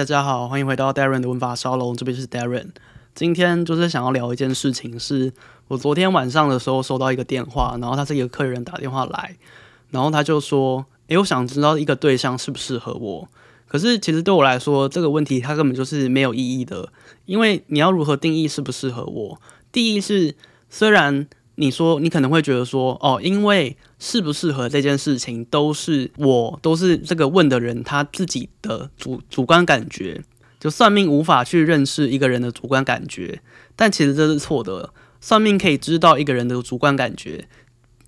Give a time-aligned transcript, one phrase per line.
[0.00, 2.68] 大家好，欢迎回到 Darren 的文法沙龙，这边是 Darren。
[3.14, 5.30] 今天就是想要聊一件事情，是
[5.68, 9.36] 我昨天晚上的时候收到一个电话，然后他是一个客人打电话来，
[9.90, 13.28] 然后他就说：“诶，我想知道一个对象适不适合我。”
[13.68, 16.90] 可是其实对我来说，这个问题它根本就是没有意义的，
[17.26, 19.38] 因为你要如何定义适不适合我？
[19.70, 20.34] 第一是，
[20.70, 30.20] 虽然你说你可能会觉得说，哦，因为适不适合这件事情都是我都是这个问的人他自己的主主观感觉，
[30.58, 33.40] 就算命无法去认识一个人的主观感觉，
[33.76, 34.92] 但其实这是错的。
[35.20, 37.46] 算命可以知道一个人的主观感觉，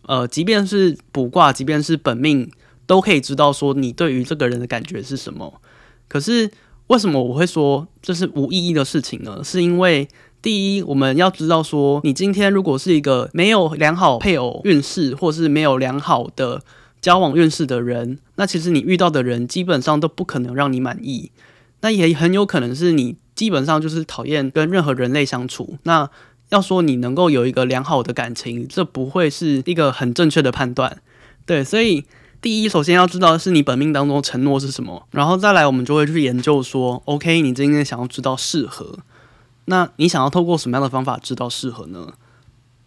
[0.07, 2.51] 呃，即便是卜卦，即便是本命。
[2.85, 5.63] 都可以知道说你对于这个人的感觉是什么。
[6.09, 6.51] 可是
[6.89, 9.41] 为什么我会说这是无意义的事情呢？
[9.43, 10.07] 是因为
[10.43, 16.61] 第一，我们要知道说，你今天如果是一个没有良好配偶运势，或是没有良好的
[17.01, 21.31] 交往运势的人，那其实你遇到的人基本上都不可能让你满意。
[21.83, 25.79] 那也很有可能是你基本上就是讨厌跟任何人类相处。
[25.85, 26.11] 那
[26.51, 30.99] 要说你能够有一个良好的感情，这不会是一个很正确的判断。
[31.47, 32.05] 对，所以。
[32.43, 38.99] 第一，首先要知道的是你本命当中承诺是什么，然后再来我们就会去研究说，OK，你今天想要知道适合，
[39.73, 42.13] 那你想要透过什么样的方法知道适合呢？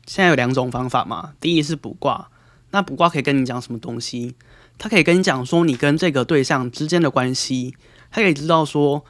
[0.06, 2.30] 现在有两种方法嘛，第一是卜卦，
[2.70, 4.36] 那卜卦可以跟你讲什么东西？
[4.78, 7.76] 他可以跟你讲说你跟这个对象之间的关系，
[8.12, 9.04] 他可以知道说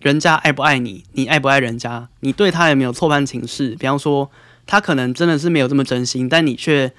[0.00, 3.76] 人家爱不爱你，你爱不爱人家，你对他有没有错判情势？
[3.76, 4.28] 比方说
[4.66, 6.92] 他可能真的是没有这么真心，但你却。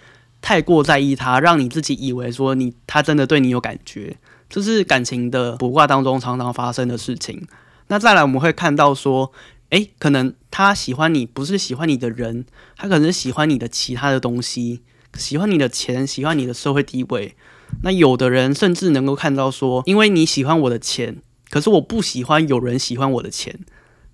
[0.44, 4.18] 太过在意他，让你自己以为说你他真的对你有感觉，
[4.50, 7.48] 这是感情的卜卦当中常常发生的事情。
[7.90, 9.32] 那再来我们会看到说，
[9.72, 12.46] 诶，可能他喜欢你不是喜欢你的人，
[12.78, 14.82] 他可能是喜欢你的其他的东西，
[15.18, 17.36] 喜欢你的钱，喜欢你的社会地位。
[17.84, 21.18] 那有的人甚至能够看到说，因为你喜欢我的钱，
[21.50, 23.60] 可是我不喜欢有人喜欢我的钱，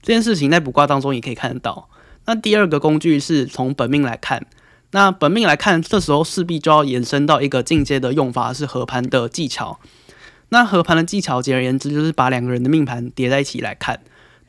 [0.02, 1.90] 这件事情在卜卦当中也可以看得到。
[2.26, 4.46] 那第二个工具是从本命来看。
[4.92, 9.80] 那本命来看，这时候势必就要延伸到一个进阶的用法，是合盘的技巧。
[10.50, 14.00] 那合盘的技巧，简而言之，就是把两个人的命盘叠在一起来看。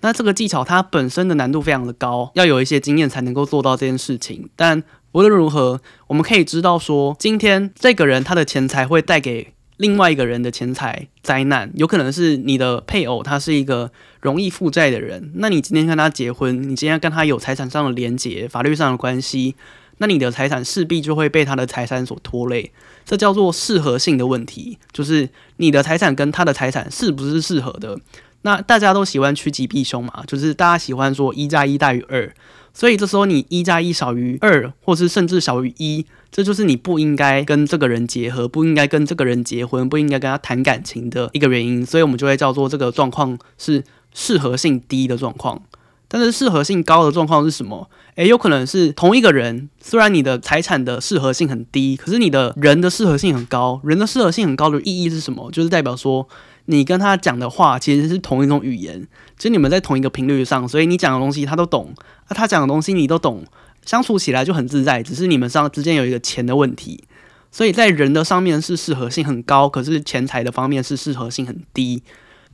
[0.00, 4.48] 那这个技巧它本身的难度非常的高，要有一些经验才能够做到这件事情。
[4.54, 4.82] 但
[5.12, 15.32] 无论如何，我们可以知道说，今天这个人他的钱财会带给另外一个人的钱财灾难，有可能是你的配偶，他是一个容易负债的人。
[15.36, 19.56] 那你今天跟他结婚，你今天跟他有财产上的连结，法律上的关系。
[20.00, 22.70] 那你的财产势必就会被他的财产所拖累，
[23.04, 27.98] 这叫做适合性的问题，就是你的财产跟他的财产是不是适合的？
[28.42, 32.32] 那大家都喜欢趋吉避凶嘛，就是大家喜欢说一加一大于二，
[32.72, 43.82] 所以这时候你一加一小于二，或是甚至小于一，这就是你不应该跟这个人结合，不应该跟这个人结婚，不应该跟他谈感情的一个原因，所以我们就会叫做这个状况是
[44.14, 45.62] 适合性低的状况。
[46.10, 47.90] 但是适合性高的状况是什么？
[48.14, 53.78] 诶，有可能是同一个人，虽然你的财产的适合性很低，可是你的人的适合性很高。
[53.84, 55.50] 人的适合性很高的意义是什么？
[55.52, 56.26] 就是代表说
[56.64, 59.06] 你跟他讲的话其实是同一种语言，
[59.38, 61.92] 就你们在同一个频率上，所以你讲的东西他都懂，
[62.28, 63.44] 那他讲的东西你都懂，
[63.84, 65.02] 相处起来就很自在。
[65.02, 67.04] 只是你们上之间有一个钱的问题，
[67.52, 72.02] 所以在人的上面是适合性很高，可是钱财的方面是适合性很低。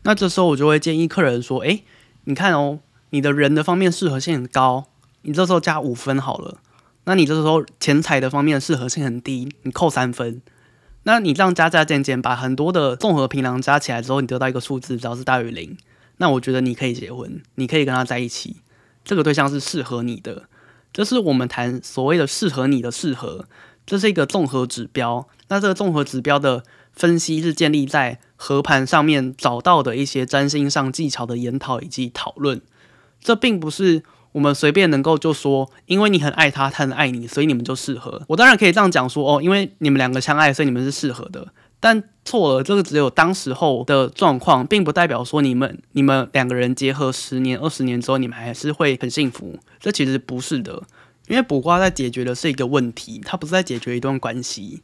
[0.02, 1.84] 那这时候我就会建议客人说：诶，
[2.24, 2.80] 你看哦。
[3.14, 4.86] 你的人的方面适合性很高，
[5.22, 6.58] 你这时候加五分好了。
[7.04, 10.42] 那你这时候钱财的方面适合性很低，你扣三分。
[11.04, 15.78] 那你这样加加减减，把很多的综合评量加起来之后，你得到一个数字，只要是大于零，
[16.16, 18.56] 那我觉得你可以结婚，你可以跟他在一起。
[19.04, 20.48] 这个对象是适合你的，
[20.92, 23.44] 这是我们谈所谓的适合你的适合，
[23.86, 25.28] 这是一个综合指标。
[25.46, 32.60] 那这个综合指标的分析是建立在合盘上面找到的一些占星上技巧的研讨以及讨论。
[33.24, 38.22] 这并不是我们随便能够就说，因为你很爱他，他很爱你，所以你们就适合。
[38.28, 41.48] 我当然可以这样讲说，哦，因为你们两个相爱，所以你们是适合的。
[41.80, 49.58] 但错了，这个只有当时候的状况，并不代表说你们 你们两个人结合十年、二十年之后，你们还是会很幸福。
[49.80, 50.82] 这其实不是的，
[51.28, 54.82] 因为卜卦在解决的是一个问题，它不是在解决一段关系。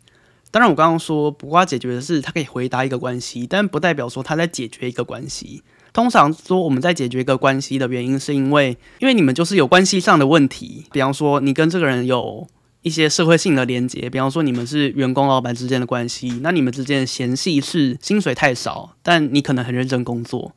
[0.50, 5.62] 当然，我刚刚说卜卦解决的是它可以回答一个关系，但不代表说它在解决一个关系。
[5.92, 12.46] 通常说我们在解决一个关系的原因，是因为因为你们就是有关系上的问题，比方说你跟这个人有
[12.82, 20.52] 一些社会性的连接，比方说你们是员工老板之间的关系，那你们之间的嫌隙是薪水太少，但你可能很认真工作。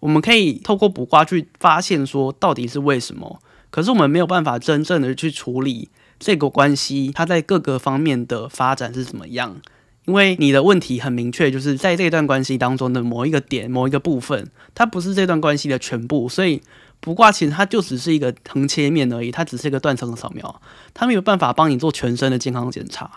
[0.00, 5.88] 我们可以透过卜卦去发现说到底是为什么，可是我们没有办法真正的去处理
[6.18, 9.62] 这个关系，它在各个方面的发展是怎么样。
[10.06, 16.60] 因为你的问题很明确，就是在这段关系当中的某一个点、某一个部分，它不是这段关系的全部，所以
[17.00, 20.60] 卜卦其实它就只是一个横切面而已，它只是一个断层的扫描，
[20.92, 23.10] 它没有办法帮你做全身的健康检查。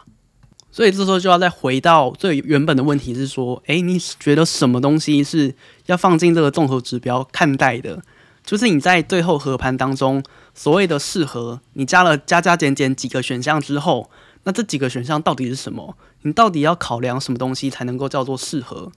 [0.71, 5.53] 所以这时候就要再回到最原本的问题是说，诶，你觉得什么东西是
[5.87, 8.01] 要放进这个综合指标看待的？
[8.45, 10.23] 就是你在最后合盘当中
[10.53, 14.09] 所谓的适合，你加了加加减减几个选项之后，
[14.43, 15.97] 那这几个选项到底是什么？
[16.27, 18.91] 你到底要考量什么东西才能够叫做适合？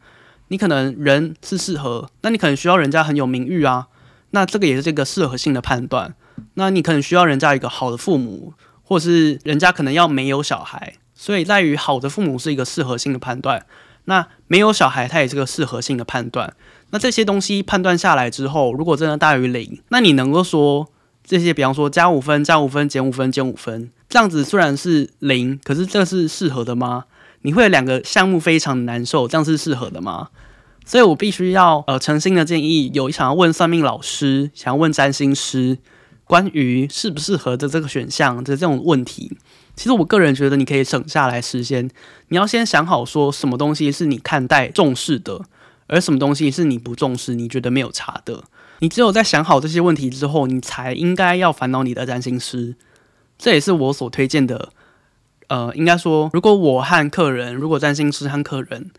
[0.49, 3.87] 你可能人是适合，那你可能需要人家很有名誉啊，
[4.31, 6.17] 那这个也是这个适合性的判断。
[6.55, 10.95] 那你可能需要人家一个好的父母，或是人家可能要没有小孩。
[11.15, 13.65] 所以在于好的父母是一个适合性的判断，
[14.07, 16.55] 那没有小孩，他也是个适合性的判断。
[16.91, 20.89] 那这些东西判断下来之后，如果真的大于零，那你能够说
[21.23, 27.05] 这些，比方说加五分、加五分、减五分、减五分，这样子虽然是零，可是这是适合的吗？
[27.43, 30.29] 你会有两个项目非常难受，这样是适合的吗？
[30.85, 35.79] 所以我必须要呃诚心的建议，有想要问算命老师、想要问占星师
[36.25, 39.37] 关于适不适合的这个选项的这种问题。
[39.77, 41.89] 其实我个人觉得，你可以省下来时间。
[42.29, 45.43] 你要先想好，说什么东西是你看待重视的，
[45.87, 48.45] 而什么东西是你不重视，你觉得没有差的。
[48.81, 52.75] 你只有在想好这些问题之后，你才应该要烦恼你的占星师。
[53.39, 54.71] 这也是我所推荐的。
[55.51, 58.91] 呃，应该说，如果我和客人，如果占星师和客人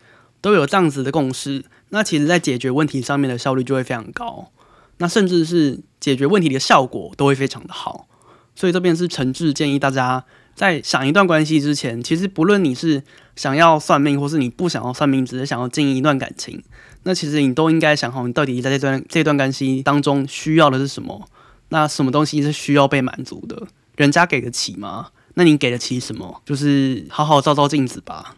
[0.42, 4.50] 都有这样子的共识，那其实在解决问题上面的效率就会非常高。
[4.98, 8.06] 那甚至是解决问题的效果都会非常的好。
[8.54, 10.24] 所以这边是诚挚建议大家。
[10.54, 13.02] 在想一段关系之前，其实不论你是
[13.34, 16.62] 想要算命，或是你不想要算命，只是想要经营一段感情，
[17.04, 21.26] 那其实你都应该想好，你到底在这段这段关系当中需要的是什么？
[21.70, 23.66] 那什么东西是需要被满足的？
[23.96, 25.08] 人家给得起吗？
[25.34, 26.42] 那你给得起什么？
[26.44, 28.36] 就是好好照照镜子吧。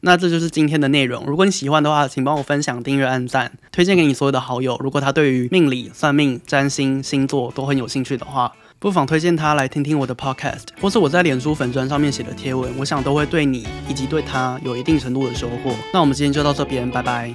[0.00, 1.24] 那这就是今天的内容。
[1.26, 4.76] 如果你喜欢的话，请帮我分享、订阅、按赞，推荐给你所有的好友。
[4.80, 15.74] 如果他对于命理、算命、占星、星座都很有兴趣的话，不妨推荐他来听听我的 podcast，或是我在脸书粉砖上面写的贴文，我想都会对你以及对他有一定程度的收获。
[15.94, 17.32] 那我们今天就到这边，拜拜。